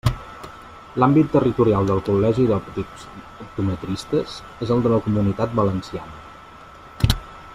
[1.01, 3.05] L'àmbit territorial del Col·legi d'Òptics
[3.45, 7.17] Optometristes és el de la Comunitat Valenciana.